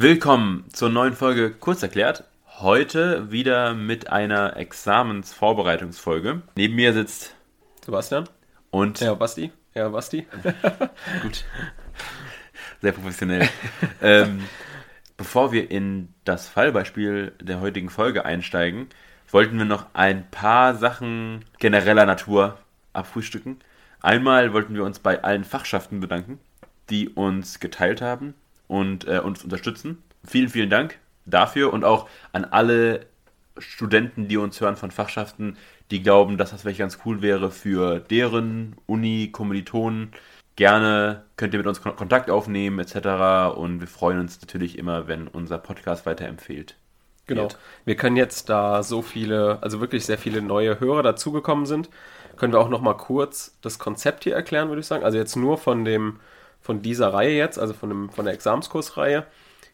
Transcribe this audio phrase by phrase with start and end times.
[0.00, 2.22] Willkommen zur neuen Folge Kurz erklärt.
[2.60, 6.42] Heute wieder mit einer Examensvorbereitungsfolge.
[6.54, 7.34] Neben mir sitzt
[7.84, 8.28] Sebastian.
[8.70, 9.50] und Ja, Basti.
[9.74, 10.24] Ja, Basti.
[11.22, 11.44] gut,
[12.80, 13.48] sehr professionell.
[14.00, 14.44] ähm,
[15.16, 18.86] bevor wir in das Fallbeispiel der heutigen Folge einsteigen,
[19.32, 22.56] wollten wir noch ein paar Sachen genereller Natur
[22.92, 23.58] abfrühstücken.
[24.00, 26.38] Einmal wollten wir uns bei allen Fachschaften bedanken,
[26.88, 28.34] die uns geteilt haben
[28.68, 30.02] und äh, uns unterstützen.
[30.24, 33.06] Vielen, vielen Dank dafür und auch an alle
[33.58, 35.56] Studenten, die uns hören von Fachschaften,
[35.90, 40.12] die glauben, dass das vielleicht ganz cool wäre für deren Uni, Kommilitonen.
[40.56, 43.56] Gerne könnt ihr mit uns Kon- Kontakt aufnehmen etc.
[43.56, 46.76] Und wir freuen uns natürlich immer, wenn unser Podcast weiterempfehlt.
[47.26, 47.42] Genau.
[47.42, 47.58] Wird.
[47.84, 51.90] Wir können jetzt, da so viele, also wirklich sehr viele neue Hörer dazugekommen sind,
[52.36, 55.04] können wir auch noch mal kurz das Konzept hier erklären, würde ich sagen.
[55.04, 56.20] Also jetzt nur von dem,
[56.60, 59.26] von dieser Reihe jetzt, also von dem, von der Examenskursreihe.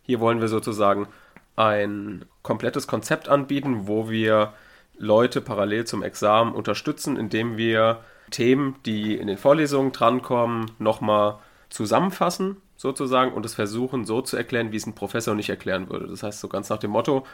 [0.02, 1.08] Hier wollen wir sozusagen
[1.56, 4.52] ein komplettes Konzept anbieten, wo wir
[4.96, 12.56] Leute parallel zum Examen unterstützen, indem wir Themen, die in den Vorlesungen drankommen, nochmal zusammenfassen,
[12.76, 16.06] sozusagen, und es versuchen so zu erklären, wie es ein Professor nicht erklären würde.
[16.06, 17.24] Das heißt, so ganz nach dem Motto,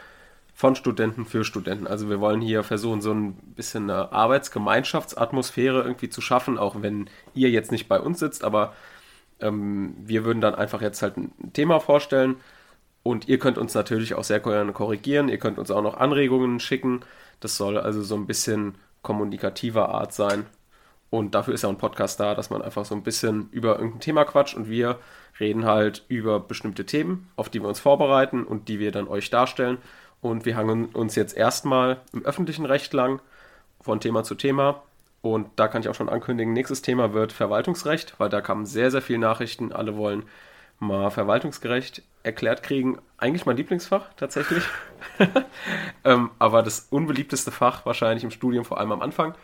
[0.53, 1.87] von Studenten für Studenten.
[1.87, 7.09] Also wir wollen hier versuchen, so ein bisschen eine Arbeitsgemeinschaftsatmosphäre irgendwie zu schaffen, auch wenn
[7.33, 8.73] ihr jetzt nicht bei uns sitzt, aber
[9.41, 12.37] ähm, wir würden dann einfach jetzt halt ein Thema vorstellen
[13.03, 16.59] und ihr könnt uns natürlich auch sehr gerne korrigieren, ihr könnt uns auch noch Anregungen
[16.59, 17.01] schicken.
[17.39, 20.45] Das soll also so ein bisschen kommunikativer Art sein.
[21.09, 23.99] Und dafür ist ja ein Podcast da, dass man einfach so ein bisschen über irgendein
[23.99, 24.99] Thema quatscht und wir
[25.39, 29.29] reden halt über bestimmte Themen, auf die wir uns vorbereiten und die wir dann euch
[29.29, 29.77] darstellen.
[30.21, 33.21] Und wir hangen uns jetzt erstmal im öffentlichen Recht lang
[33.81, 34.83] von Thema zu Thema.
[35.21, 38.89] Und da kann ich auch schon ankündigen, nächstes Thema wird Verwaltungsrecht, weil da kamen sehr,
[38.89, 39.71] sehr viele Nachrichten.
[39.71, 40.23] Alle wollen
[40.79, 42.97] mal verwaltungsgerecht erklärt kriegen.
[43.17, 44.63] Eigentlich mein Lieblingsfach tatsächlich.
[46.03, 49.35] ähm, aber das unbeliebteste Fach wahrscheinlich im Studium, vor allem am Anfang.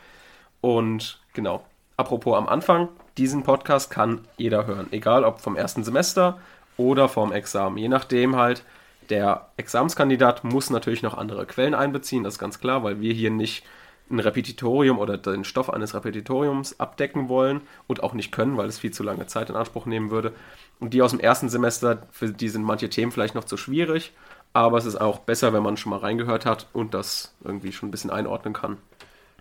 [0.62, 1.64] Und genau,
[1.96, 6.40] apropos am Anfang, diesen Podcast kann jeder hören, egal ob vom ersten Semester
[6.76, 7.78] oder vom Examen.
[7.78, 8.64] Je nachdem halt,
[9.10, 13.32] der Examenskandidat muss natürlich noch andere Quellen einbeziehen, das ist ganz klar, weil wir hier
[13.32, 13.64] nicht
[14.10, 18.80] ein Repetitorium oder den Stoff eines Repetitoriums abdecken wollen und auch nicht können, weil es
[18.80, 20.34] viel zu lange Zeit in Anspruch nehmen würde.
[20.80, 24.14] Und die aus dem ersten Semester, für die sind manche Themen vielleicht noch zu schwierig,
[24.54, 27.90] aber es ist auch besser, wenn man schon mal reingehört hat und das irgendwie schon
[27.90, 28.78] ein bisschen einordnen kann.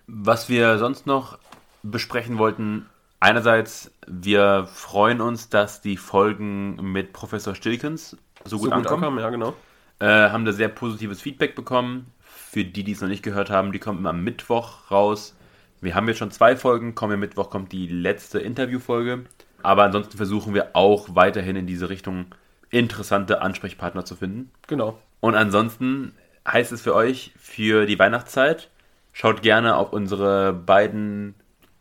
[0.07, 1.39] Was wir sonst noch
[1.83, 2.87] besprechen wollten,
[3.21, 9.05] einerseits, wir freuen uns, dass die Folgen mit Professor Stilkens so gut ankommen.
[9.05, 9.55] ankommen, ja genau.
[9.99, 12.13] Äh, haben da sehr positives Feedback bekommen.
[12.51, 15.37] Für die, die es noch nicht gehört haben, die kommen immer am Mittwoch raus.
[15.81, 16.95] Wir haben jetzt schon zwei Folgen.
[16.95, 19.25] Kommenden Mittwoch kommt die letzte Interviewfolge.
[19.63, 22.27] Aber ansonsten versuchen wir auch weiterhin in diese Richtung
[22.71, 24.51] interessante Ansprechpartner zu finden.
[24.69, 24.99] Genau.
[25.21, 26.13] Und ansonsten
[26.47, 28.71] heißt es für euch für die Weihnachtszeit,
[29.13, 31.35] schaut gerne auf unsere beiden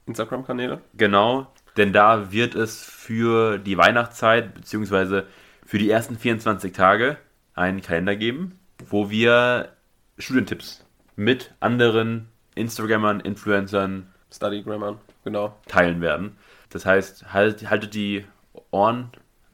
[0.07, 0.81] Instagram-Kanäle.
[0.95, 1.47] Genau,
[1.77, 5.27] denn da wird es für die Weihnachtszeit beziehungsweise
[5.65, 7.17] für die ersten 24 Tage
[7.53, 8.59] einen Kalender geben,
[8.89, 9.69] wo wir
[10.17, 15.55] Studientipps mit anderen Instagrammern, Influencern Study Grammar, genau.
[15.67, 16.37] teilen werden.
[16.69, 18.25] Das heißt, haltet, haltet die
[18.71, 19.11] Ohren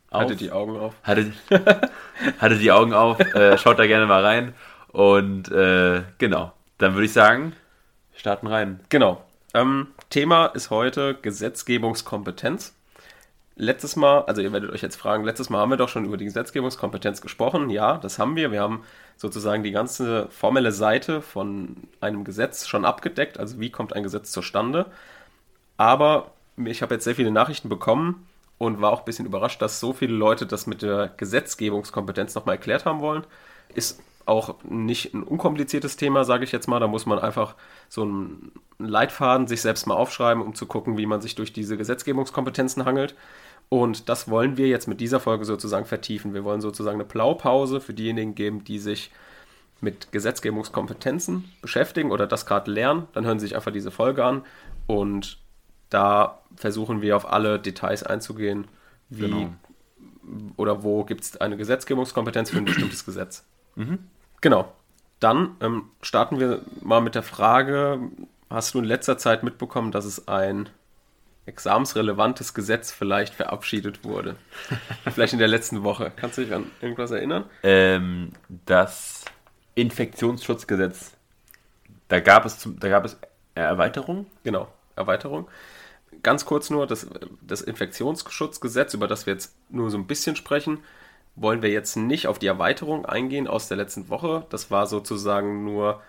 [0.09, 0.22] auf.
[0.22, 0.95] Haltet die Augen auf.
[1.03, 1.33] Haltet,
[2.39, 4.53] haltet die Augen auf, äh, schaut da gerne mal rein.
[4.89, 7.53] Und äh, genau, dann würde ich sagen,
[8.13, 8.79] starten rein.
[8.89, 9.23] Genau.
[9.53, 12.75] Ähm, Thema ist heute Gesetzgebungskompetenz.
[13.61, 16.17] Letztes Mal, also ihr werdet euch jetzt fragen, letztes Mal haben wir doch schon über
[16.17, 17.69] die Gesetzgebungskompetenz gesprochen.
[17.69, 18.51] Ja, das haben wir.
[18.51, 18.81] Wir haben
[19.17, 23.39] sozusagen die ganze formelle Seite von einem Gesetz schon abgedeckt.
[23.39, 24.88] Also wie kommt ein Gesetz zustande?
[25.77, 28.27] Aber ich habe jetzt sehr viele Nachrichten bekommen
[28.57, 32.55] und war auch ein bisschen überrascht, dass so viele Leute das mit der Gesetzgebungskompetenz nochmal
[32.55, 33.28] erklärt haben wollen.
[33.75, 36.79] Ist auch nicht ein unkompliziertes Thema, sage ich jetzt mal.
[36.79, 37.55] Da muss man einfach
[37.89, 41.78] so einen Leitfaden sich selbst mal aufschreiben, um zu gucken, wie man sich durch diese
[41.78, 43.16] Gesetzgebungskompetenzen hangelt.
[43.73, 46.33] Und das wollen wir jetzt mit dieser Folge sozusagen vertiefen.
[46.33, 49.11] Wir wollen sozusagen eine Blaupause für diejenigen geben, die sich
[49.79, 53.07] mit Gesetzgebungskompetenzen beschäftigen oder das gerade lernen.
[53.13, 54.43] Dann hören Sie sich einfach diese Folge an
[54.87, 55.37] und
[55.90, 58.67] da versuchen wir auf alle Details einzugehen,
[59.07, 59.53] wie Genau.
[60.57, 63.46] oder wo gibt es eine Gesetzgebungskompetenz für ein bestimmtes Gesetz.
[64.41, 64.69] Genau.
[65.22, 68.01] Dann ähm, starten wir mal mit der Frage,
[68.49, 70.67] hast du in letzter Zeit mitbekommen, dass es ein
[71.51, 74.37] examensrelevantes Gesetz vielleicht verabschiedet wurde?
[75.13, 76.11] vielleicht in der letzten Woche.
[76.15, 77.45] Kannst du dich an irgendwas erinnern?
[77.63, 78.31] Ähm,
[78.65, 79.25] das
[79.75, 81.11] Infektionsschutzgesetz,
[82.07, 83.17] da gab es, zum, da gab es
[83.53, 84.27] Erweiterungen.
[84.43, 85.49] Genau, Erweiterung.
[86.23, 87.07] Ganz kurz nur, das,
[87.41, 90.79] das Infektionsschutzgesetz, über das wir jetzt nur so ein bisschen sprechen,
[91.35, 94.45] wollen wir jetzt nicht auf die Erweiterung eingehen aus der letzten Woche.
[94.49, 96.01] Das war sozusagen nur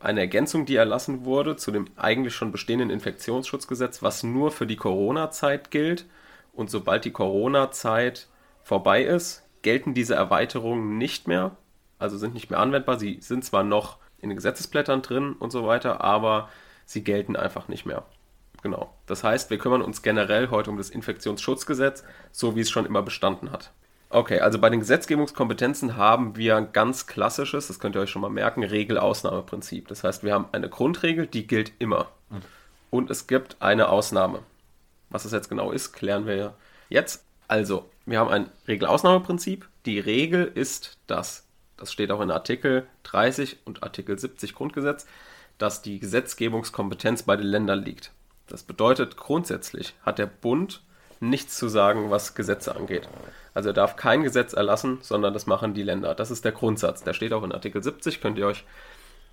[0.00, 4.76] eine Ergänzung, die erlassen wurde zu dem eigentlich schon bestehenden Infektionsschutzgesetz, was nur für die
[4.76, 6.04] Corona-Zeit gilt.
[6.52, 8.28] Und sobald die Corona-Zeit
[8.62, 11.56] vorbei ist, gelten diese Erweiterungen nicht mehr,
[11.98, 12.98] also sind nicht mehr anwendbar.
[12.98, 16.48] Sie sind zwar noch in den Gesetzesblättern drin und so weiter, aber
[16.84, 18.04] sie gelten einfach nicht mehr.
[18.62, 18.94] Genau.
[19.06, 23.02] Das heißt, wir kümmern uns generell heute um das Infektionsschutzgesetz, so wie es schon immer
[23.02, 23.72] bestanden hat.
[24.10, 28.22] Okay, also bei den Gesetzgebungskompetenzen haben wir ein ganz klassisches, das könnt ihr euch schon
[28.22, 29.88] mal merken, Regel-Ausnahme-Prinzip.
[29.88, 32.10] Das heißt, wir haben eine Grundregel, die gilt immer.
[32.90, 34.40] Und es gibt eine Ausnahme.
[35.10, 36.54] Was das jetzt genau ist, klären wir
[36.88, 37.24] jetzt.
[37.48, 39.68] Also, wir haben ein Regel-Ausnahme-Prinzip.
[39.84, 41.44] Die Regel ist, dass,
[41.76, 45.06] das steht auch in Artikel 30 und Artikel 70 Grundgesetz,
[45.58, 48.12] dass die Gesetzgebungskompetenz bei den Ländern liegt.
[48.46, 50.82] Das bedeutet, grundsätzlich hat der Bund
[51.28, 53.08] nichts zu sagen, was Gesetze angeht.
[53.52, 56.14] Also er darf kein Gesetz erlassen, sondern das machen die Länder.
[56.14, 57.02] Das ist der Grundsatz.
[57.02, 58.64] Der steht auch in Artikel 70, könnt ihr euch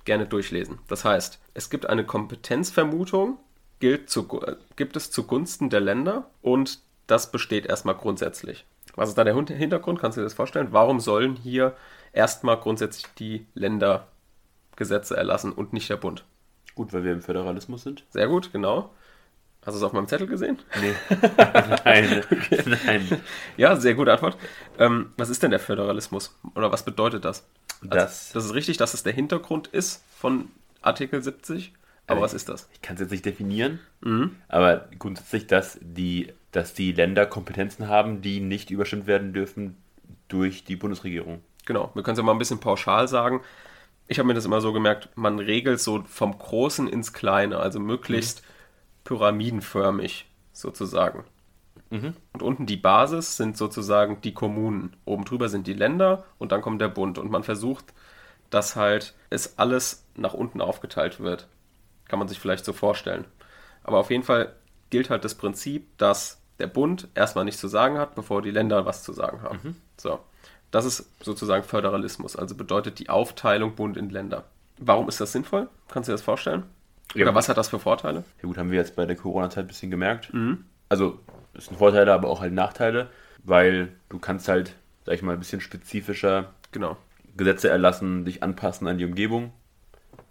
[0.05, 0.79] gerne durchlesen.
[0.87, 3.37] Das heißt, es gibt eine Kompetenzvermutung,
[3.79, 4.27] gilt zu,
[4.75, 8.65] gibt es zugunsten der Länder und das besteht erstmal grundsätzlich.
[8.95, 9.99] Was ist da der Hintergrund?
[9.99, 10.69] Kannst du dir das vorstellen?
[10.71, 11.75] Warum sollen hier
[12.13, 14.07] erstmal grundsätzlich die Länder
[14.75, 16.25] Gesetze erlassen und nicht der Bund?
[16.75, 18.03] Gut, weil wir im Föderalismus sind.
[18.09, 18.91] Sehr gut, genau.
[19.63, 20.57] Hast du es auf meinem Zettel gesehen?
[20.81, 20.95] Nee.
[21.85, 22.23] nein.
[22.31, 22.63] okay.
[22.65, 23.21] Nein.
[23.57, 24.35] Ja, sehr gute Antwort.
[24.79, 26.35] Ähm, was ist denn der Föderalismus?
[26.55, 27.45] Oder was bedeutet das?
[27.81, 30.49] Also, das, das ist richtig, dass es der Hintergrund ist von
[30.81, 31.73] Artikel 70.
[32.07, 32.69] Aber also was ist das?
[32.73, 34.35] Ich kann es jetzt nicht definieren, mhm.
[34.47, 39.77] aber grundsätzlich, dass die, dass die Länder Kompetenzen haben, die nicht überstimmt werden dürfen
[40.27, 41.41] durch die Bundesregierung.
[41.65, 43.41] Genau, wir können es ja mal ein bisschen pauschal sagen.
[44.07, 47.79] Ich habe mir das immer so gemerkt, man regelt so vom Großen ins Kleine, also
[47.79, 48.50] möglichst mhm
[49.03, 51.25] pyramidenförmig sozusagen.
[51.89, 52.15] Mhm.
[52.33, 54.95] Und unten die Basis sind sozusagen die Kommunen.
[55.05, 57.17] Oben drüber sind die Länder und dann kommt der Bund.
[57.17, 57.93] Und man versucht,
[58.49, 61.47] dass halt es alles nach unten aufgeteilt wird.
[62.07, 63.25] Kann man sich vielleicht so vorstellen.
[63.83, 64.53] Aber auf jeden Fall
[64.89, 68.85] gilt halt das Prinzip, dass der Bund erstmal nichts zu sagen hat, bevor die Länder
[68.85, 69.59] was zu sagen haben.
[69.63, 69.75] Mhm.
[69.97, 70.19] So.
[70.69, 74.45] Das ist sozusagen Föderalismus, also bedeutet die Aufteilung Bund in Länder.
[74.77, 75.67] Warum ist das sinnvoll?
[75.89, 76.63] Kannst du dir das vorstellen?
[77.15, 78.23] Ja, Oder was hat das für Vorteile?
[78.41, 80.33] Ja gut, haben wir jetzt bei der Corona-Zeit ein bisschen gemerkt.
[80.33, 80.65] Mhm.
[80.89, 81.19] Also,
[81.53, 83.09] es sind Vorteile, aber auch halt Nachteile,
[83.43, 84.75] weil du kannst halt,
[85.05, 86.97] sag ich mal, ein bisschen spezifischer genau.
[87.35, 89.51] Gesetze erlassen, dich anpassen an die Umgebung.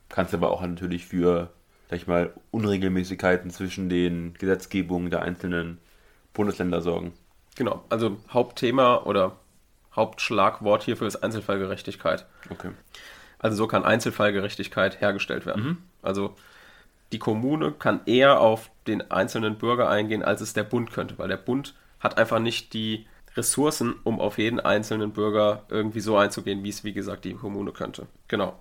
[0.09, 1.51] Kannst aber auch natürlich für,
[1.89, 5.79] sag ich mal, Unregelmäßigkeiten zwischen den Gesetzgebungen der einzelnen
[6.33, 7.13] Bundesländer sorgen.
[7.57, 9.37] Genau, also Hauptthema oder
[9.95, 12.27] Hauptschlagwort hierfür ist Einzelfallgerechtigkeit.
[12.49, 12.71] Okay.
[13.39, 15.65] Also so kann Einzelfallgerechtigkeit hergestellt werden.
[15.65, 15.79] Mhm.
[16.03, 16.37] Also
[17.13, 21.29] die Kommune kann eher auf den einzelnen Bürger eingehen, als es der Bund könnte, weil
[21.29, 26.65] der Bund hat einfach nicht die Ressourcen, um auf jeden einzelnen Bürger irgendwie so einzugehen,
[26.65, 28.07] wie es, wie gesagt, die Kommune könnte.
[28.29, 28.59] Genau.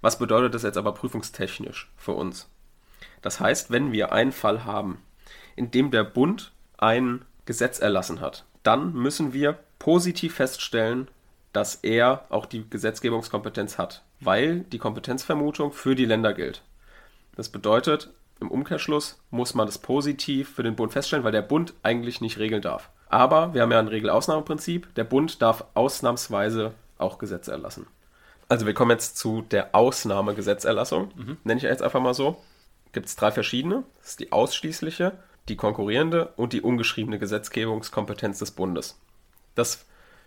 [0.00, 2.48] Was bedeutet das jetzt aber prüfungstechnisch für uns?
[3.22, 4.98] Das heißt, wenn wir einen Fall haben,
[5.56, 11.08] in dem der Bund ein Gesetz erlassen hat, dann müssen wir positiv feststellen,
[11.52, 16.62] dass er auch die Gesetzgebungskompetenz hat, weil die Kompetenzvermutung für die Länder gilt.
[17.36, 21.74] Das bedeutet, im Umkehrschluss muss man das positiv für den Bund feststellen, weil der Bund
[21.82, 22.90] eigentlich nicht regeln darf.
[23.08, 24.94] Aber wir haben ja ein Regelausnahmeprinzip.
[24.94, 27.86] Der Bund darf ausnahmsweise auch Gesetze erlassen.
[28.48, 31.10] Also wir kommen jetzt zu der Ausnahmegesetzerlassung.
[31.14, 31.36] Mhm.
[31.44, 32.42] Nenne ich jetzt einfach mal so.
[32.92, 33.84] Gibt es drei verschiedene.
[34.00, 35.12] Das ist die ausschließliche,
[35.48, 38.98] die konkurrierende und die ungeschriebene Gesetzgebungskompetenz des Bundes.
[39.54, 39.86] Das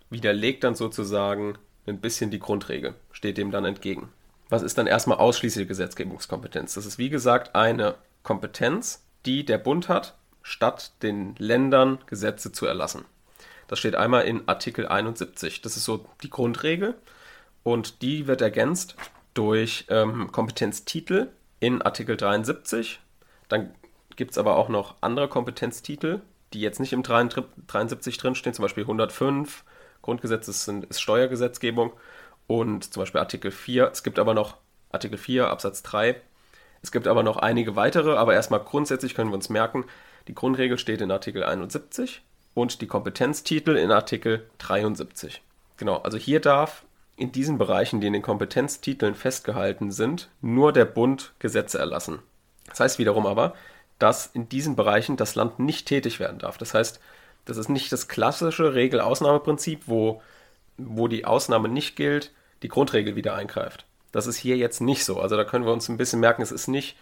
[0.10, 1.58] widerlegt dann sozusagen
[1.88, 4.10] ein bisschen die Grundregel, steht dem dann entgegen.
[4.50, 6.76] Was ist dann erstmal ausschließliche Gesetzgebungskompetenz?
[6.76, 12.66] Das ist wie gesagt eine Kompetenz, die der Bund hat, statt den Ländern Gesetze zu
[12.66, 13.06] erlassen.
[13.68, 15.62] Das steht einmal in Artikel 71.
[15.62, 16.96] Das ist so die Grundregel
[17.64, 18.96] und die wird ergänzt
[19.34, 23.00] durch ähm, Kompetenztitel in Artikel 73.
[23.50, 23.74] Dann
[24.16, 26.22] gibt es aber auch noch andere Kompetenztitel,
[26.54, 29.64] die jetzt nicht im 73 drinstehen, zum Beispiel 105.
[30.04, 31.92] Grundgesetz ist, ist Steuergesetzgebung
[32.48, 33.90] und zum Beispiel Artikel 4.
[33.92, 34.58] Es gibt aber noch
[34.92, 36.20] Artikel 4 Absatz 3.
[36.82, 39.86] Es gibt aber noch einige weitere, aber erstmal grundsätzlich können wir uns merken,
[40.28, 42.22] die Grundregel steht in Artikel 71
[42.54, 45.42] und die Kompetenztitel in Artikel 73.
[45.78, 46.84] Genau, also hier darf
[47.18, 52.20] in diesen Bereichen, die in den Kompetenztiteln festgehalten sind, nur der Bund Gesetze erlassen.
[52.68, 53.54] Das heißt wiederum aber,
[54.00, 56.58] dass in diesen Bereichen das Land nicht tätig werden darf.
[56.58, 57.00] Das heißt,
[57.46, 60.22] das ist nicht das klassische Regel-Ausnahmeprinzip, wo
[60.78, 62.32] wo die Ausnahme nicht gilt,
[62.64, 63.86] die Grundregel wieder eingreift.
[64.12, 65.20] Das ist hier jetzt nicht so.
[65.20, 66.98] Also da können wir uns ein bisschen merken, es ist nicht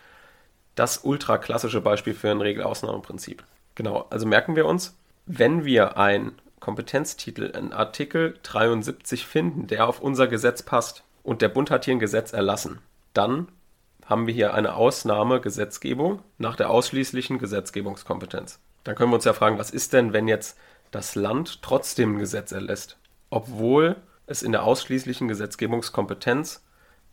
[0.75, 3.43] das ultra klassische Beispiel für ein Regelausnahmeprinzip.
[3.75, 9.99] Genau, also merken wir uns, wenn wir ein Kompetenztitel in Artikel 73 finden, der auf
[9.99, 12.79] unser Gesetz passt, und der Bund hat hier ein Gesetz erlassen,
[13.13, 13.47] dann
[14.05, 18.59] haben wir hier eine Ausnahmegesetzgebung nach der ausschließlichen Gesetzgebungskompetenz.
[18.83, 20.57] Dann können wir uns ja fragen, was ist denn, wenn jetzt
[20.91, 22.97] das Land trotzdem ein Gesetz erlässt,
[23.33, 23.95] obwohl
[24.27, 26.63] es in der ausschließlichen Gesetzgebungskompetenz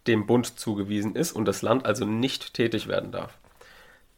[0.07, 3.39] dem Bund zugewiesen ist und das Land also nicht tätig werden darf.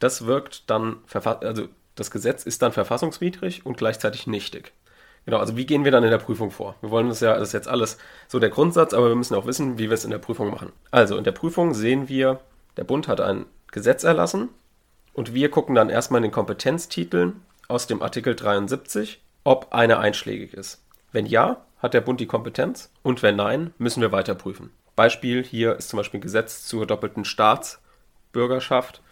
[0.00, 4.72] Das wirkt dann, also das Gesetz ist dann verfassungswidrig und gleichzeitig nichtig.
[5.26, 6.74] Genau, also wie gehen wir dann in der Prüfung vor?
[6.80, 9.46] Wir wollen das ja, das ist jetzt alles so der Grundsatz, aber wir müssen auch
[9.46, 10.72] wissen, wie wir es in der Prüfung machen.
[10.90, 12.40] Also in der Prüfung sehen wir,
[12.76, 14.48] der Bund hat ein Gesetz erlassen
[15.12, 20.52] und wir gucken dann erstmal in den Kompetenztiteln aus dem Artikel 73, ob eine einschlägig
[20.54, 20.82] ist.
[21.12, 24.70] Wenn ja, hat der Bund die Kompetenz und wenn nein, müssen wir weiter prüfen.
[24.94, 29.02] Beispiel hier ist zum Beispiel ein Gesetz zur doppelten Staatsbürgerschaft.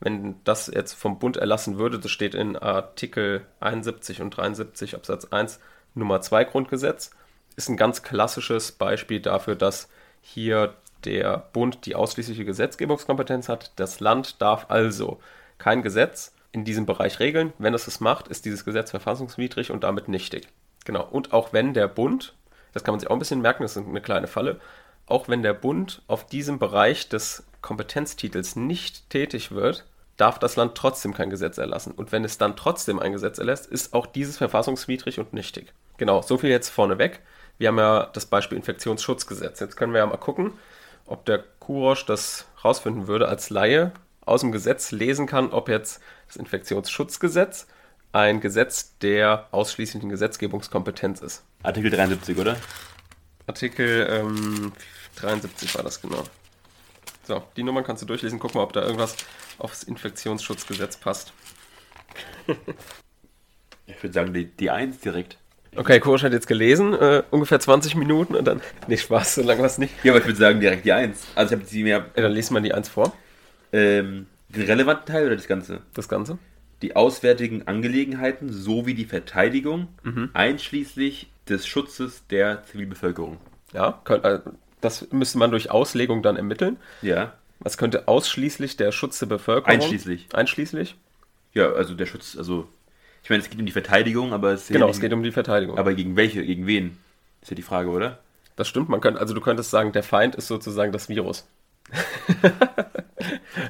[0.00, 5.24] Wenn das jetzt vom Bund erlassen würde, das steht in Artikel 71 und 73 Absatz
[5.26, 5.58] 1
[5.94, 7.10] Nummer 2 Grundgesetz,
[7.56, 9.88] ist ein ganz klassisches Beispiel dafür, dass
[10.20, 13.72] hier der Bund die ausschließliche Gesetzgebungskompetenz hat.
[13.76, 15.18] Das Land darf also
[15.56, 17.52] kein Gesetz in diesem Bereich regeln.
[17.58, 20.48] Wenn es das macht, ist dieses Gesetz verfassungswidrig und damit nichtig.
[20.88, 21.04] Genau.
[21.04, 22.32] Und auch wenn der Bund,
[22.72, 24.58] das kann man sich auch ein bisschen merken, das ist eine kleine Falle,
[25.04, 29.84] auch wenn der Bund auf diesem Bereich des Kompetenztitels nicht tätig wird,
[30.16, 31.92] darf das Land trotzdem kein Gesetz erlassen.
[31.92, 35.74] Und wenn es dann trotzdem ein Gesetz erlässt, ist auch dieses verfassungswidrig und nichtig.
[35.98, 37.20] Genau, so viel jetzt vorneweg.
[37.58, 39.60] Wir haben ja das Beispiel Infektionsschutzgesetz.
[39.60, 40.54] Jetzt können wir ja mal gucken,
[41.04, 43.92] ob der Kurosch das rausfinden würde als Laie
[44.24, 47.66] aus dem Gesetz lesen kann, ob jetzt das Infektionsschutzgesetz
[48.12, 51.44] ein Gesetz der ausschließlichen Gesetzgebungskompetenz ist.
[51.62, 52.56] Artikel 73, oder?
[53.46, 54.72] Artikel ähm,
[55.16, 56.22] 73 war das genau.
[57.24, 59.16] So, die Nummern kannst du durchlesen, guck mal, ob da irgendwas
[59.58, 61.32] aufs Infektionsschutzgesetz passt.
[63.86, 65.36] ich würde sagen, die, die 1 direkt.
[65.76, 68.62] Okay, Kursch hat jetzt gelesen, äh, ungefähr 20 Minuten und dann.
[68.86, 69.92] Nicht Spaß, so lange war es nicht.
[70.02, 71.26] Ja, aber ich würde sagen, direkt die 1.
[71.34, 72.06] Also ich habe sie mir.
[72.16, 73.12] Ja, dann liest man die 1 vor.
[73.72, 75.82] Ähm, den relevanten Teil oder das Ganze?
[75.92, 76.38] Das Ganze.
[76.82, 80.30] Die auswärtigen Angelegenheiten sowie die Verteidigung, mhm.
[80.32, 83.38] einschließlich des Schutzes der Zivilbevölkerung.
[83.72, 84.40] Ja, äh,
[84.80, 86.76] das müsste man durch Auslegung dann ermitteln.
[87.02, 87.34] Ja.
[87.60, 89.74] Was könnte ausschließlich der Schutz der Bevölkerung?
[89.74, 90.28] Einschließlich.
[90.32, 90.94] Einschließlich?
[91.54, 92.68] Ja, also der Schutz, also
[93.22, 95.76] ich meine, es geht um die Verteidigung, aber es Genau, es geht um die Verteidigung.
[95.78, 96.98] Aber gegen welche, gegen wen?
[97.42, 98.20] Ist ja die Frage, oder?
[98.56, 101.46] Das stimmt, man könnte, also du könntest sagen, der Feind ist sozusagen das Virus.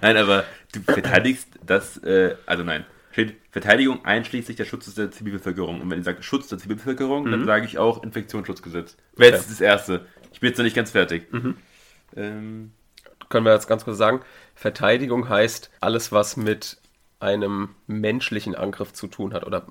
[0.03, 5.81] nein, aber du verteidigst das, äh, also nein, steht Verteidigung einschließlich der Schutz der Zivilbevölkerung.
[5.81, 7.31] Und wenn ich sage Schutz der Zivilbevölkerung, mhm.
[7.31, 8.97] dann sage ich auch Infektionsschutzgesetz.
[9.17, 10.07] Wäre jetzt das Erste.
[10.33, 11.33] Ich bin jetzt noch nicht ganz fertig.
[11.33, 11.57] Mhm.
[12.17, 12.73] Ähm.
[13.29, 14.23] Können wir jetzt ganz kurz sagen,
[14.55, 16.79] Verteidigung heißt alles, was mit
[17.21, 19.47] einem menschlichen Angriff zu tun hat.
[19.47, 19.67] Oder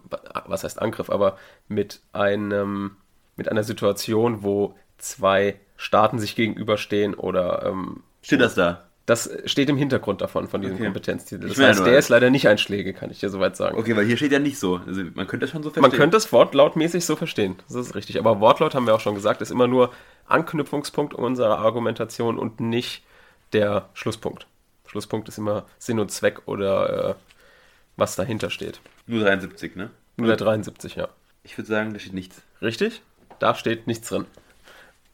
[0.46, 2.98] was heißt Angriff, aber mit einem,
[3.36, 8.87] mit einer Situation, wo zwei Staaten sich gegenüberstehen oder ähm, Steht das da?
[9.08, 10.84] Das steht im Hintergrund davon, von diesem okay.
[10.84, 11.48] Kompetenztitel.
[11.48, 13.78] Das heißt, der ist leider nicht einschlägig, kann ich dir soweit sagen.
[13.78, 14.82] Okay, weil hier steht ja nicht so.
[14.86, 15.90] Also man könnte das schon so verstehen.
[15.90, 17.56] Man könnte es wortlautmäßig so verstehen.
[17.70, 18.20] Das ist richtig.
[18.20, 19.94] Aber Wortlaut, haben wir auch schon gesagt, ist immer nur
[20.28, 23.02] Anknüpfungspunkt unserer Argumentation und nicht
[23.54, 24.46] der Schlusspunkt.
[24.88, 27.16] Schlusspunkt ist immer Sinn und Zweck oder äh,
[27.96, 28.82] was dahinter steht.
[29.06, 29.90] Nur 73, ne?
[30.18, 31.08] Nur der 73, ja.
[31.44, 32.42] Ich würde sagen, da steht nichts.
[32.62, 33.02] Richtig?
[33.40, 34.26] Da steht nichts drin.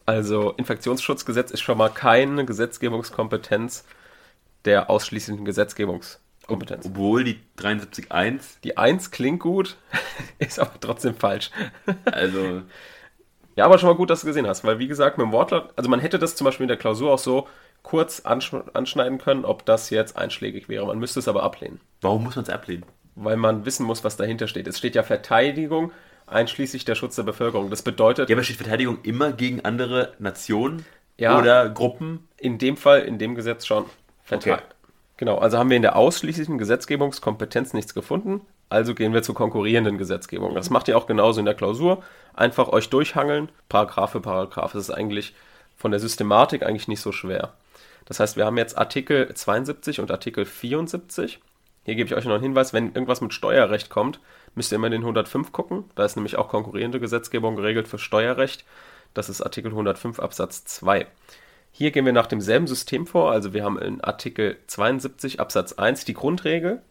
[0.06, 3.84] Also Infektionsschutzgesetz ist schon mal keine Gesetzgebungskompetenz
[4.64, 6.86] der ausschließlichen Gesetzgebungskompetenz.
[6.86, 8.60] Obwohl die 73.1.
[8.62, 9.76] Die 1 klingt gut,
[10.38, 11.50] ist aber trotzdem falsch.
[12.04, 12.62] Also.
[13.56, 15.72] ja, aber schon mal gut, dass du gesehen hast, weil wie gesagt, mit dem Wortlaut,
[15.76, 17.48] also man hätte das zum Beispiel in der Klausur auch so
[17.82, 20.86] kurz anschneiden können, ob das jetzt einschlägig wäre.
[20.86, 21.80] Man müsste es aber ablehnen.
[22.00, 22.84] Warum muss man es ablehnen?
[23.14, 24.66] Weil man wissen muss, was dahinter steht.
[24.66, 25.92] Es steht ja Verteidigung
[26.26, 27.70] einschließlich der Schutz der Bevölkerung.
[27.70, 28.28] Das bedeutet.
[28.28, 30.84] Ja, aber steht Verteidigung immer gegen andere Nationen
[31.18, 32.28] ja, oder Gruppen?
[32.38, 33.84] In dem Fall, in dem Gesetz schon.
[34.30, 34.56] Okay.
[35.16, 39.98] Genau, also haben wir in der ausschließlichen Gesetzgebungskompetenz nichts gefunden, also gehen wir zur konkurrierenden
[39.98, 40.54] Gesetzgebung.
[40.54, 42.02] Das macht ihr auch genauso in der Klausur.
[42.34, 44.72] Einfach euch durchhangeln, Paragraph für Paragraph.
[44.72, 45.34] Das ist eigentlich
[45.76, 47.52] von der Systematik eigentlich nicht so schwer.
[48.06, 51.40] Das heißt, wir haben jetzt Artikel 72 und Artikel 74.
[51.84, 54.18] Hier gebe ich euch noch einen Hinweis, wenn irgendwas mit Steuerrecht kommt,
[54.54, 55.84] müsst ihr immer in den 105 gucken.
[55.94, 58.64] Da ist nämlich auch konkurrierende Gesetzgebung geregelt für Steuerrecht.
[59.14, 61.06] Das ist Artikel 105 Absatz 2.
[61.72, 63.32] Hier gehen wir nach demselben System vor.
[63.32, 66.82] Also wir haben in Artikel 72 Absatz 1 die Grundregel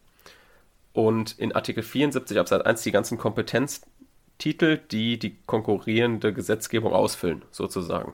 [0.93, 8.13] und in Artikel 74 Absatz 1 die ganzen Kompetenztitel, die die konkurrierende Gesetzgebung ausfüllen, sozusagen.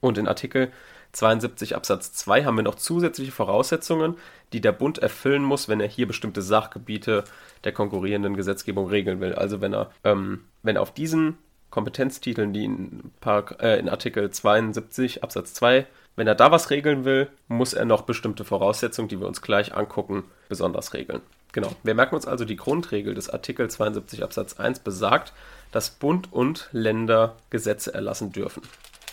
[0.00, 0.70] Und in Artikel
[1.12, 4.16] 72 Absatz 2 haben wir noch zusätzliche Voraussetzungen,
[4.52, 7.24] die der Bund erfüllen muss, wenn er hier bestimmte Sachgebiete
[7.64, 9.34] der konkurrierenden Gesetzgebung regeln will.
[9.34, 11.38] Also wenn er, ähm, wenn er auf diesen
[11.70, 15.86] Kompetenztiteln, die in, Park, äh, in Artikel 72 Absatz 2,
[16.16, 19.74] wenn er da was regeln will, muss er noch bestimmte Voraussetzungen, die wir uns gleich
[19.74, 21.22] angucken, besonders regeln.
[21.52, 21.70] Genau.
[21.82, 25.32] Wir merken uns also, die Grundregel des Artikel 72 Absatz 1 besagt,
[25.72, 28.62] dass Bund und Länder Gesetze erlassen dürfen.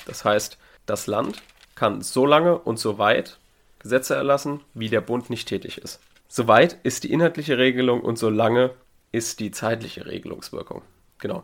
[0.06, 1.42] Das heißt, das Land
[1.78, 3.38] kann so lange und so weit
[3.80, 6.02] Gesetze erlassen, wie der Bund nicht tätig ist.
[6.28, 8.72] Soweit ist die inhaltliche Regelung und so lange
[9.12, 10.82] ist die zeitliche Regelungswirkung.
[11.20, 11.44] Genau.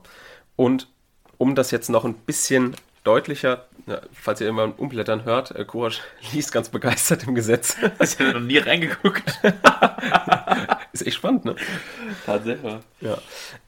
[0.56, 0.88] Und
[1.38, 6.02] um das jetzt noch ein bisschen deutlicher, ja, falls ihr ein Umblättern hört, äh, Courage
[6.34, 7.78] liest ganz begeistert im Gesetz.
[8.00, 9.24] Ich habe noch nie reingeguckt.
[10.94, 11.56] Ist echt spannend, ne?
[12.26, 12.76] Tatsächlich.
[13.02, 13.18] Ja.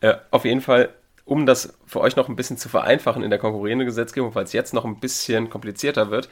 [0.02, 0.90] Äh, auf jeden Fall,
[1.26, 4.54] um das für euch noch ein bisschen zu vereinfachen in der konkurrierenden Gesetzgebung, weil es
[4.54, 6.30] jetzt noch ein bisschen komplizierter wird,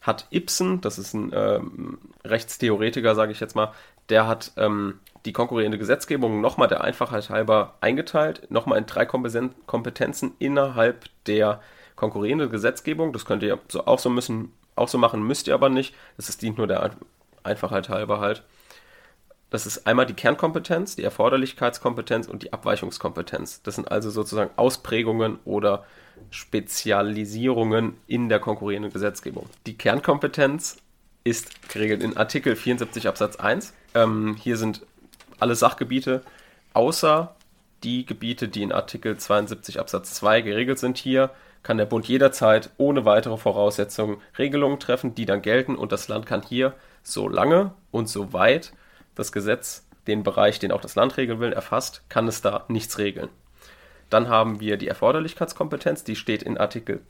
[0.00, 3.72] hat Ibsen, das ist ein ähm, Rechtstheoretiker, sage ich jetzt mal,
[4.08, 10.32] der hat ähm, die konkurrierende Gesetzgebung nochmal der Einfachheit halber eingeteilt, nochmal in drei Kompetenzen
[10.38, 11.60] innerhalb der
[11.96, 13.12] konkurrierenden Gesetzgebung.
[13.12, 15.94] Das könnt ihr so, auch so müssen, auch so machen, müsst ihr aber nicht.
[16.16, 16.90] Das dient nur der
[17.42, 18.42] Einfachheit halber halt.
[19.50, 23.62] Das ist einmal die Kernkompetenz, die Erforderlichkeitskompetenz und die Abweichungskompetenz.
[23.62, 25.84] Das sind also sozusagen Ausprägungen oder
[26.30, 29.46] Spezialisierungen in der konkurrierenden Gesetzgebung.
[29.66, 30.78] Die Kernkompetenz
[31.24, 33.74] ist geregelt in Artikel 74 Absatz 1.
[33.94, 34.82] Ähm, hier sind
[35.40, 36.22] alle Sachgebiete
[36.72, 37.34] außer
[37.82, 40.98] die Gebiete, die in Artikel 72 Absatz 2 geregelt sind.
[40.98, 41.30] Hier
[41.62, 46.26] kann der Bund jederzeit ohne weitere Voraussetzungen Regelungen treffen, die dann gelten und das Land
[46.26, 48.72] kann hier so lange und so weit
[49.14, 52.98] das Gesetz den Bereich, den auch das Land regeln will, erfasst, kann es da nichts
[52.98, 53.28] regeln.
[54.08, 57.00] Dann haben wir die Erforderlichkeitskompetenz, die steht in Artikel,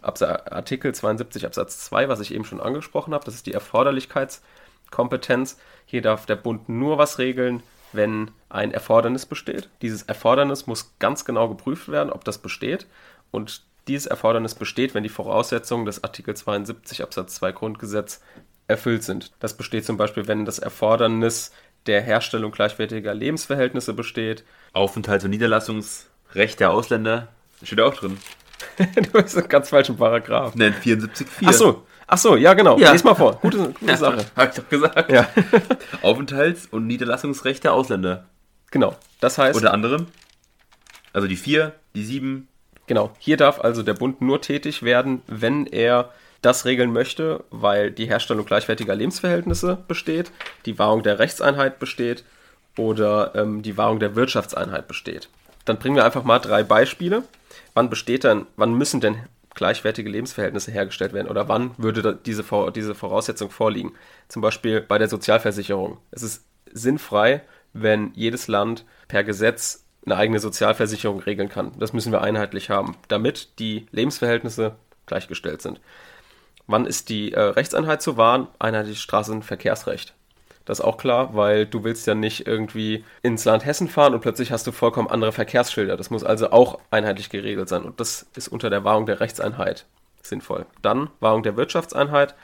[0.00, 3.26] Artikel 72 Absatz 2, was ich eben schon angesprochen habe.
[3.26, 5.58] Das ist die Erforderlichkeitskompetenz.
[5.84, 9.68] Hier darf der Bund nur was regeln, wenn ein Erfordernis besteht.
[9.82, 12.86] Dieses Erfordernis muss ganz genau geprüft werden, ob das besteht.
[13.30, 18.22] Und dieses Erfordernis besteht, wenn die Voraussetzungen des Artikel 72 Absatz 2 Grundgesetz
[18.68, 19.32] erfüllt sind.
[19.40, 21.52] Das besteht zum Beispiel, wenn das Erfordernis
[21.86, 24.44] der Herstellung gleichwertiger Lebensverhältnisse besteht.
[24.74, 27.28] Aufenthalts- und Niederlassungsrecht der Ausländer
[27.62, 28.18] steht auch drin.
[28.94, 30.54] du bist einen ganz falschen Paragraph.
[30.54, 31.26] Nein, 74.4.
[31.46, 32.78] Ach so, ach so, ja genau.
[32.78, 32.92] Ja.
[32.92, 33.36] Lies mal vor.
[33.40, 34.24] Gute, gute Ja, Sache.
[34.34, 35.12] Hab ich doch gesagt.
[35.12, 35.28] Ja,
[36.02, 38.26] Aufenthalts- und Niederlassungsrecht der Ausländer.
[38.70, 38.96] genau.
[39.20, 40.06] Das heißt, Unter anderem.
[41.12, 42.48] Also die 4, die 7.
[42.86, 46.12] Genau, hier darf also der Bund nur tätig werden, wenn er
[46.46, 50.30] das regeln möchte, weil die Herstellung gleichwertiger Lebensverhältnisse besteht,
[50.64, 52.24] die Wahrung der Rechtseinheit besteht
[52.78, 55.28] oder ähm, die Wahrung der Wirtschaftseinheit besteht.
[55.64, 57.24] Dann bringen wir einfach mal drei Beispiele.
[57.74, 59.16] Wann besteht denn, wann müssen denn
[59.54, 63.92] gleichwertige Lebensverhältnisse hergestellt werden oder wann würde diese, diese Voraussetzung vorliegen?
[64.28, 65.98] Zum Beispiel bei der Sozialversicherung.
[66.12, 71.72] Es ist sinnfrei, wenn jedes Land per Gesetz eine eigene Sozialversicherung regeln kann.
[71.80, 75.80] Das müssen wir einheitlich haben, damit die Lebensverhältnisse gleichgestellt sind.
[76.66, 78.48] Wann ist die äh, Rechtseinheit zu wahren?
[78.58, 80.14] Einheitliches Straßenverkehrsrecht.
[80.64, 84.20] Das ist auch klar, weil du willst ja nicht irgendwie ins Land Hessen fahren und
[84.20, 85.96] plötzlich hast du vollkommen andere Verkehrsschilder.
[85.96, 89.86] Das muss also auch einheitlich geregelt sein und das ist unter der Wahrung der Rechtseinheit
[90.22, 90.66] sinnvoll.
[90.82, 92.34] Dann Wahrung der Wirtschaftseinheit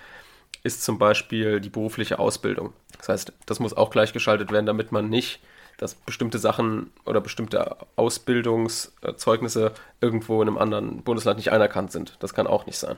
[0.62, 2.72] ist zum Beispiel die berufliche Ausbildung.
[2.96, 5.40] Das heißt, das muss auch gleichgeschaltet werden, damit man nicht,
[5.78, 12.16] dass bestimmte Sachen oder bestimmte Ausbildungszeugnisse irgendwo in einem anderen Bundesland nicht anerkannt sind.
[12.20, 12.96] Das kann auch nicht sein.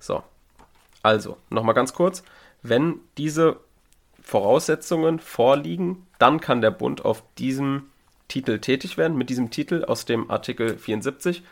[0.00, 0.24] So,
[1.02, 2.22] also, nochmal ganz kurz.
[2.62, 3.60] Wenn diese
[4.22, 7.84] Voraussetzungen vorliegen, dann kann der Bund auf diesem
[8.28, 11.42] Titel tätig werden, mit diesem Titel aus dem Artikel 74.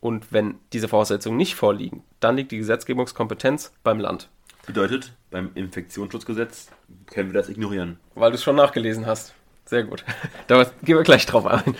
[0.00, 4.28] Und wenn diese Voraussetzungen nicht vorliegen, dann liegt die Gesetzgebungskompetenz beim Land.
[4.66, 6.68] Bedeutet, beim Infektionsschutzgesetz
[7.06, 7.98] können wir das ignorieren.
[8.14, 9.34] Weil du es schon nachgelesen hast.
[9.64, 10.04] Sehr gut.
[10.46, 11.74] Da gehen wir gleich drauf ein.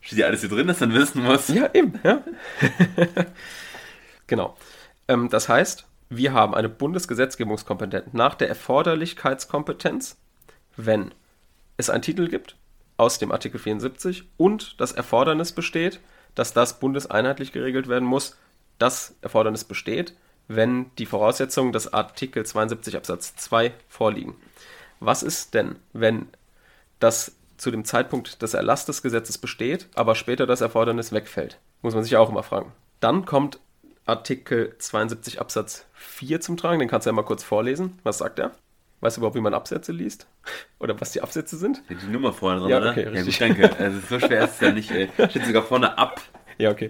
[0.00, 1.48] Steht ja alles hier drin, dass man wissen muss.
[1.48, 1.98] Ja, eben.
[2.04, 2.22] Ja.
[4.26, 4.56] Genau.
[5.08, 10.16] Ähm, das heißt, wir haben eine Bundesgesetzgebungskompetenz nach der Erforderlichkeitskompetenz,
[10.76, 11.12] wenn
[11.76, 12.56] es einen Titel gibt
[12.96, 16.00] aus dem Artikel 74 und das Erfordernis besteht,
[16.34, 18.36] dass das bundeseinheitlich geregelt werden muss.
[18.78, 20.14] Das Erfordernis besteht,
[20.48, 24.36] wenn die Voraussetzungen des Artikel 72 Absatz 2 vorliegen.
[25.00, 26.28] Was ist denn, wenn
[27.00, 31.58] das zu dem Zeitpunkt des Erlass des Gesetzes besteht, aber später das Erfordernis wegfällt?
[31.82, 32.72] Muss man sich auch immer fragen.
[33.00, 33.58] Dann kommt
[34.06, 36.78] Artikel 72 Absatz 4 zum Tragen.
[36.78, 37.98] Den kannst du ja mal kurz vorlesen.
[38.04, 38.52] Was sagt er?
[39.00, 40.26] Weißt du überhaupt, wie man Absätze liest?
[40.78, 41.82] Oder was die Absätze sind?
[41.90, 42.90] Die Nummer vorne dran, Ja, oder?
[42.92, 43.38] okay, ja, richtig.
[43.38, 43.76] gut, danke.
[43.78, 44.90] Also so schwer ist es ja nicht.
[44.90, 45.10] Ey.
[45.28, 46.20] Steht sogar vorne ab.
[46.58, 46.88] Ja, okay.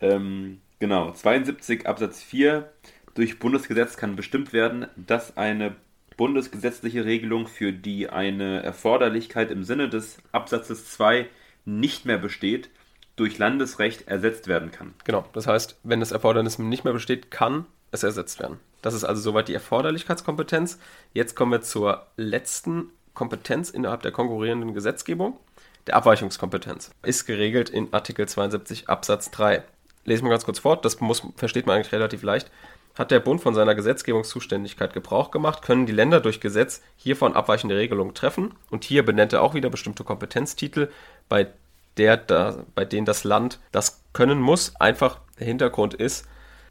[0.00, 2.70] Ähm, genau, 72 Absatz 4.
[3.14, 5.74] Durch Bundesgesetz kann bestimmt werden, dass eine
[6.16, 11.26] bundesgesetzliche Regelung, für die eine Erforderlichkeit im Sinne des Absatzes 2
[11.64, 12.70] nicht mehr besteht,
[13.16, 14.94] durch Landesrecht ersetzt werden kann.
[15.04, 18.58] Genau, das heißt, wenn das Erfordernis nicht mehr besteht, kann es ersetzt werden.
[18.82, 20.78] Das ist also soweit die Erforderlichkeitskompetenz.
[21.12, 25.38] Jetzt kommen wir zur letzten Kompetenz innerhalb der konkurrierenden Gesetzgebung.
[25.86, 29.62] Der Abweichungskompetenz ist geregelt in Artikel 72 Absatz 3.
[30.04, 32.50] Lesen wir ganz kurz fort, das muss, versteht man eigentlich relativ leicht.
[32.94, 37.76] Hat der Bund von seiner Gesetzgebungszuständigkeit Gebrauch gemacht, können die Länder durch Gesetz hiervon abweichende
[37.76, 38.54] Regelungen treffen.
[38.70, 40.90] Und hier benennt er auch wieder bestimmte Kompetenztitel,
[41.28, 41.48] bei,
[41.96, 44.74] der da, bei denen das Land das können muss.
[44.76, 46.26] Einfach der Hintergrund ist,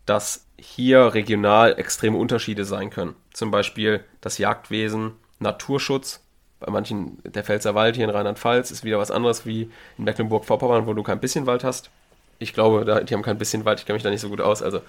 [0.05, 3.15] dass hier regional extreme Unterschiede sein können.
[3.33, 6.21] Zum Beispiel das Jagdwesen, Naturschutz.
[6.59, 10.93] Bei manchen, der Pfälzerwald hier in Rheinland-Pfalz ist wieder was anderes wie in Mecklenburg-Vorpommern, wo
[10.93, 11.89] du kein bisschen Wald hast.
[12.39, 14.41] Ich glaube, da, die haben kein bisschen Wald, ich kenne mich da nicht so gut
[14.41, 14.81] aus, also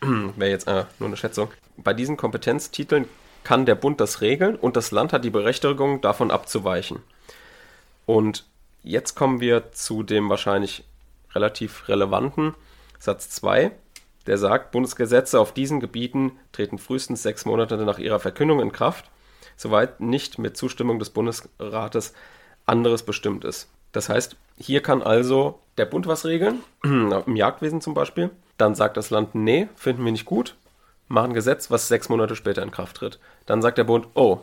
[0.00, 1.48] wäre jetzt äh, nur eine Schätzung.
[1.76, 3.06] Bei diesen Kompetenztiteln
[3.44, 7.00] kann der Bund das regeln und das Land hat die Berechtigung, davon abzuweichen.
[8.06, 8.44] Und
[8.82, 10.84] jetzt kommen wir zu dem wahrscheinlich
[11.34, 12.54] relativ relevanten
[12.98, 13.72] Satz 2
[14.26, 19.06] der sagt, Bundesgesetze auf diesen Gebieten treten frühestens sechs Monate nach ihrer Verkündung in Kraft,
[19.56, 22.12] soweit nicht mit Zustimmung des Bundesrates
[22.66, 23.68] anderes bestimmt ist.
[23.92, 28.30] Das heißt, hier kann also der Bund was regeln, im Jagdwesen zum Beispiel.
[28.56, 30.54] Dann sagt das Land, nee, finden wir nicht gut,
[31.08, 33.18] machen Gesetz, was sechs Monate später in Kraft tritt.
[33.46, 34.40] Dann sagt der Bund, oh,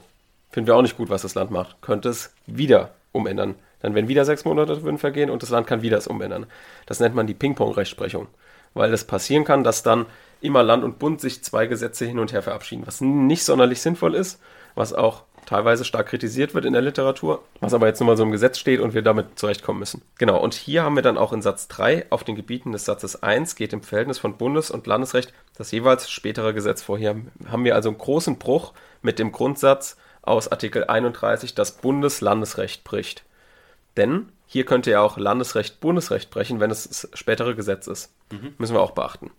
[0.50, 3.56] finden wir auch nicht gut, was das Land macht, könnte es wieder umändern.
[3.80, 6.48] Dann werden wieder sechs Monate vergehen und das Land kann wieder es umändern.
[6.86, 8.28] Das nennt man die Ping-Pong-Rechtsprechung
[8.78, 10.06] weil es passieren kann, dass dann
[10.40, 14.16] immer Land und Bund sich zwei Gesetze hin und her verabschieden, was nicht sonderlich sinnvoll
[14.16, 14.40] ist,
[14.76, 18.24] was auch teilweise stark kritisiert wird in der Literatur, was aber jetzt nun mal so
[18.24, 20.02] im Gesetz steht und wir damit zurechtkommen müssen.
[20.18, 23.24] Genau, und hier haben wir dann auch in Satz 3 auf den Gebieten des Satzes
[23.24, 26.98] 1 geht im Verhältnis von Bundes- und Landesrecht das jeweils spätere Gesetz vor.
[26.98, 27.16] Hier
[27.50, 33.24] haben wir also einen großen Bruch mit dem Grundsatz aus Artikel 31, das Bundeslandesrecht bricht.
[33.98, 38.14] Denn hier könnte ja auch Landesrecht Bundesrecht brechen, wenn es das spätere Gesetz ist.
[38.32, 38.54] Mhm.
[38.58, 39.32] Müssen wir auch beachten.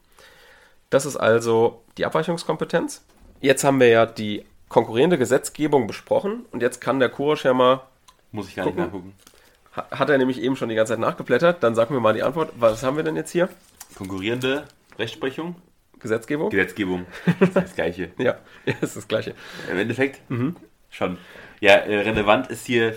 [0.90, 3.04] Das ist also die Abweichungskompetenz.
[3.40, 7.82] Jetzt haben wir ja die konkurrierende Gesetzgebung besprochen und jetzt kann der Kurasch ja mal.
[8.32, 8.82] Muss ich gar gucken.
[8.82, 9.14] nicht nachgucken.
[9.72, 11.62] Hat er nämlich eben schon die ganze Zeit nachgeblättert.
[11.62, 12.52] Dann sagen wir mal die Antwort.
[12.58, 13.48] Was haben wir denn jetzt hier?
[13.94, 14.64] Konkurrierende
[14.98, 15.56] Rechtsprechung.
[16.00, 16.50] Gesetzgebung?
[16.50, 17.06] Gesetzgebung.
[17.38, 18.10] Das ist das Gleiche.
[18.18, 19.34] ja, das ist das Gleiche.
[19.70, 20.56] Im Endeffekt mhm.
[20.90, 21.18] schon.
[21.60, 22.92] Ja, äh, relevant ist hier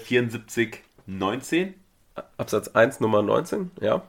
[1.05, 1.75] 7419.
[2.37, 4.03] Absatz 1 Nummer 19, ja.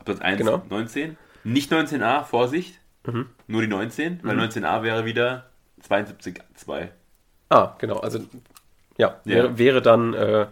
[0.00, 0.62] Absatz 1 genau.
[0.68, 1.16] 19.
[1.44, 2.78] Nicht 19a, Vorsicht.
[3.06, 3.30] Mhm.
[3.46, 4.42] Nur die 19, weil mhm.
[4.42, 5.46] 19a wäre wieder
[5.88, 6.88] 72.2.
[7.48, 7.98] Ah, genau.
[7.98, 8.20] Also,
[8.96, 9.36] ja, ja.
[9.36, 10.46] Wäre, wäre, dann, äh,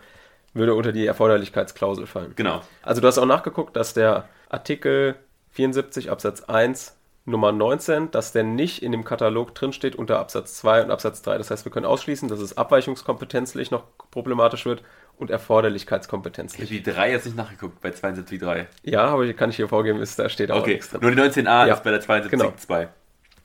[0.52, 2.32] würde unter die Erforderlichkeitsklausel fallen.
[2.36, 2.62] Genau.
[2.82, 5.16] Also, du hast auch nachgeguckt, dass der Artikel
[5.52, 10.84] 74 Absatz 1 Nummer 19, dass der nicht in dem Katalog drinsteht unter Absatz 2
[10.84, 11.38] und Absatz 3.
[11.38, 14.82] Das heißt, wir können ausschließen, dass es abweichungskompetenzlich noch problematisch wird
[15.20, 16.54] und Erforderlichkeitskompetenz.
[16.54, 18.66] Ich habe die 3 jetzt nicht nachgeguckt bei 72.3.
[18.82, 20.74] Ja, aber die kann ich hier vorgeben, ist, da steht auch okay.
[20.74, 21.00] nichts drin.
[21.02, 21.74] Nur die 19a ja.
[21.74, 22.28] ist bei der 72.2.
[22.30, 22.52] Genau.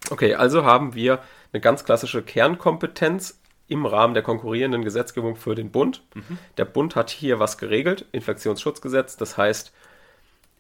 [0.10, 1.20] Okay, also haben wir
[1.52, 6.04] eine ganz klassische Kernkompetenz im Rahmen der konkurrierenden Gesetzgebung für den Bund.
[6.14, 6.38] Mhm.
[6.58, 9.18] Der Bund hat hier was geregelt, Infektionsschutzgesetz.
[9.18, 9.74] Das heißt,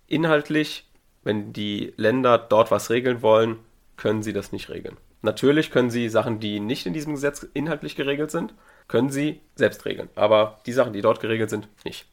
[0.07, 0.89] inhaltlich,
[1.23, 3.57] wenn die Länder dort was regeln wollen,
[3.97, 4.97] können sie das nicht regeln.
[5.25, 8.53] Natürlich können sie Sachen, die nicht in diesem Gesetz inhaltlich geregelt sind,
[8.87, 10.09] können sie selbst regeln.
[10.15, 12.05] Aber die Sachen, die dort geregelt sind, nicht.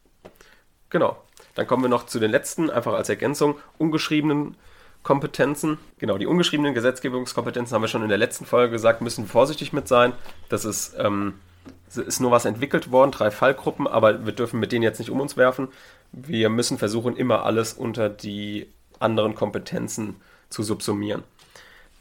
[0.89, 1.17] Genau.
[1.55, 4.57] Dann kommen wir noch zu den letzten, einfach als Ergänzung, ungeschriebenen
[5.03, 5.77] Kompetenzen.
[5.99, 9.87] Genau, die ungeschriebenen Gesetzgebungskompetenzen haben wir schon in der letzten Folge gesagt, müssen vorsichtig mit
[9.87, 10.13] sein.
[10.49, 11.35] Das ist, ähm,
[11.95, 15.21] ist nur was entwickelt worden, drei Fallgruppen, aber wir dürfen mit denen jetzt nicht um
[15.21, 15.67] uns werfen.
[16.11, 18.67] Wir müssen versuchen, immer alles unter die
[18.99, 20.15] anderen Kompetenzen
[20.49, 21.23] zu subsumieren.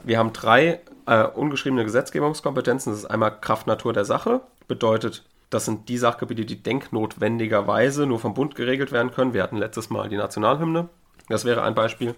[0.04, 2.92] Wir haben drei äh, ungeschriebene Gesetzgebungskompetenzen.
[2.92, 8.18] Das ist einmal Kraft Natur der Sache, bedeutet, das sind die Sachgebiete, die denknotwendigerweise nur
[8.18, 9.34] vom Bund geregelt werden können.
[9.34, 10.88] Wir hatten letztes Mal die Nationalhymne.
[11.28, 12.14] Das wäre ein Beispiel.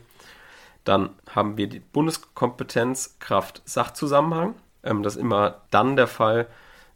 [0.84, 4.54] Dann haben wir die Bundeskompetenz Kraft Sachzusammenhang.
[4.82, 6.46] Ähm, das ist immer dann der Fall,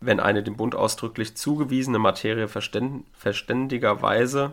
[0.00, 4.52] wenn eine dem Bund ausdrücklich zugewiesene Materie verständigerweise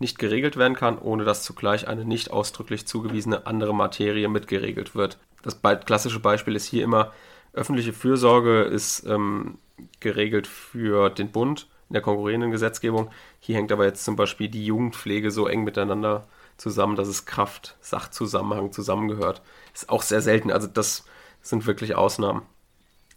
[0.00, 5.18] nicht geregelt werden kann, ohne dass zugleich eine nicht ausdrücklich zugewiesene andere Materie mitgeregelt wird.
[5.42, 7.12] Das klassische Beispiel ist hier immer,
[7.52, 9.58] öffentliche Fürsorge ist ähm,
[10.00, 13.10] geregelt für den Bund in der konkurrierenden Gesetzgebung.
[13.40, 17.76] Hier hängt aber jetzt zum Beispiel die Jugendpflege so eng miteinander zusammen, dass es Kraft,
[17.80, 19.42] Sachzusammenhang zusammengehört.
[19.74, 21.04] Ist auch sehr selten, also das
[21.42, 22.42] sind wirklich Ausnahmen.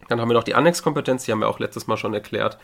[0.10, 2.58] Dann haben wir noch die Annexkompetenz, die haben wir auch letztes Mal schon erklärt.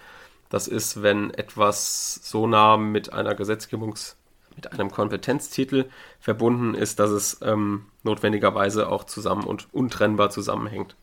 [0.49, 4.15] Das ist, wenn etwas so nah mit einer Gesetzgebungs-
[4.55, 5.85] mit einem Kompetenztitel
[6.19, 10.95] verbunden ist, dass es ähm, notwendigerweise auch zusammen und untrennbar zusammenhängt.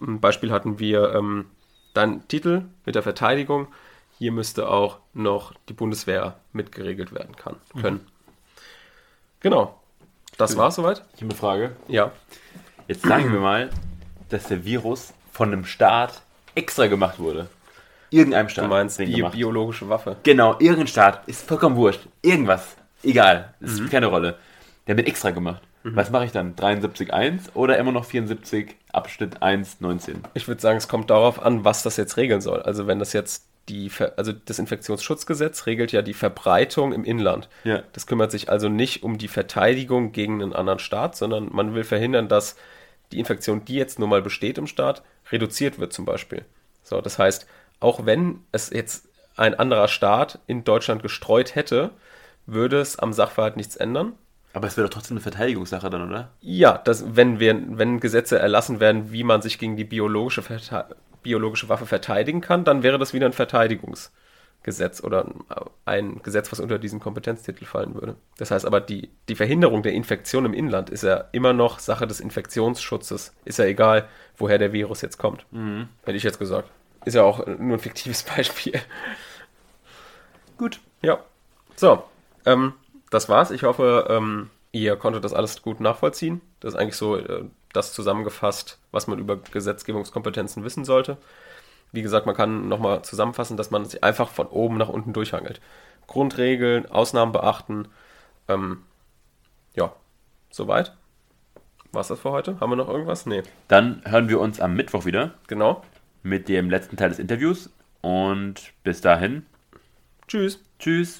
[0.00, 1.46] Ein Beispiel hatten wir ähm,
[1.92, 3.68] dann Titel mit der Verteidigung.
[4.18, 7.96] hier müsste auch noch die Bundeswehr mitgeregelt werden kann, können.
[7.96, 8.06] Mhm.
[9.40, 9.80] Genau.
[10.38, 11.04] Das war soweit?
[11.14, 11.76] Ich habe eine Frage.
[11.88, 12.12] Ja.
[12.88, 13.70] Jetzt sagen wir mal,
[14.28, 16.22] dass der Virus von einem Staat
[16.54, 17.48] extra gemacht wurde.
[18.12, 18.64] Irgendeinem Staat.
[18.64, 19.32] Du meinst die gemacht.
[19.32, 20.16] biologische Waffe.
[20.22, 21.26] Genau, irgendein Staat.
[21.26, 22.00] Ist vollkommen wurscht.
[22.20, 22.76] Irgendwas.
[23.02, 23.54] Egal.
[23.60, 23.90] Das mhm.
[23.90, 24.36] keine Rolle.
[24.86, 25.62] Der wird extra gemacht.
[25.82, 25.96] Mhm.
[25.96, 26.54] Was mache ich dann?
[26.54, 30.16] 73.1 oder immer noch 74 Abschnitt 1.19?
[30.34, 32.62] Ich würde sagen, es kommt darauf an, was das jetzt regeln soll.
[32.62, 37.48] Also wenn das jetzt die, also das Infektionsschutzgesetz regelt ja die Verbreitung im Inland.
[37.64, 37.82] Ja.
[37.92, 41.84] Das kümmert sich also nicht um die Verteidigung gegen einen anderen Staat, sondern man will
[41.84, 42.56] verhindern, dass
[43.12, 46.44] die Infektion, die jetzt nun mal besteht im Staat, reduziert wird zum Beispiel.
[46.82, 47.46] So, das heißt,
[47.82, 51.90] auch wenn es jetzt ein anderer Staat in Deutschland gestreut hätte,
[52.46, 54.12] würde es am Sachverhalt nichts ändern.
[54.52, 56.30] Aber es wäre doch trotzdem eine Verteidigungssache dann, oder?
[56.40, 60.42] Ja, das, wenn, wir, wenn Gesetze erlassen werden, wie man sich gegen die biologische,
[61.22, 65.32] biologische Waffe verteidigen kann, dann wäre das wieder ein Verteidigungsgesetz oder
[65.86, 68.16] ein Gesetz, was unter diesen Kompetenztitel fallen würde.
[68.36, 72.06] Das heißt aber, die, die Verhinderung der Infektion im Inland ist ja immer noch Sache
[72.06, 73.32] des Infektionsschutzes.
[73.46, 75.46] Ist ja egal, woher der Virus jetzt kommt.
[75.50, 75.88] Mhm.
[76.04, 76.68] Hätte ich jetzt gesagt.
[77.04, 78.80] Ist ja auch nur ein fiktives Beispiel.
[80.56, 80.80] Gut.
[81.02, 81.20] Ja.
[81.76, 82.04] So.
[82.44, 82.74] Ähm,
[83.10, 83.50] das war's.
[83.50, 86.40] Ich hoffe, ähm, ihr konntet das alles gut nachvollziehen.
[86.60, 91.16] Das ist eigentlich so äh, das zusammengefasst, was man über Gesetzgebungskompetenzen wissen sollte.
[91.92, 95.60] Wie gesagt, man kann nochmal zusammenfassen, dass man sich einfach von oben nach unten durchhangelt.
[96.06, 97.88] Grundregeln, Ausnahmen beachten.
[98.48, 98.82] Ähm,
[99.74, 99.92] ja,
[100.50, 100.96] soweit.
[101.92, 102.58] War's das für heute?
[102.60, 103.26] Haben wir noch irgendwas?
[103.26, 103.42] Nee.
[103.68, 105.34] Dann hören wir uns am Mittwoch wieder.
[105.46, 105.82] Genau.
[106.22, 107.70] Mit dem letzten Teil des Interviews.
[108.00, 109.46] Und bis dahin.
[110.28, 110.64] Tschüss.
[110.78, 111.10] Tschüss.